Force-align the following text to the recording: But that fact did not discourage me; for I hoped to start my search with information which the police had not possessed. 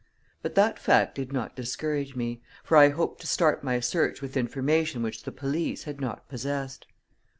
But 0.41 0.55
that 0.55 0.79
fact 0.79 1.13
did 1.13 1.31
not 1.31 1.55
discourage 1.55 2.15
me; 2.15 2.41
for 2.63 2.75
I 2.75 2.89
hoped 2.89 3.21
to 3.21 3.27
start 3.27 3.63
my 3.63 3.79
search 3.79 4.19
with 4.19 4.35
information 4.35 5.03
which 5.03 5.21
the 5.21 5.31
police 5.31 5.83
had 5.83 6.01
not 6.01 6.27
possessed. 6.27 6.87